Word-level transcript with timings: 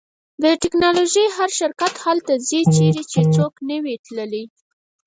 د 0.43 0.43
ټیکنالوژۍ 0.61 1.25
هر 1.37 1.49
شرکت 1.59 1.93
هلته 2.05 2.33
ځي 2.47 2.61
چیرې 2.75 3.03
چې 3.11 3.21
څوک 3.35 3.53
نه 3.69 3.77
وي 3.83 3.95
تللی 4.05 4.45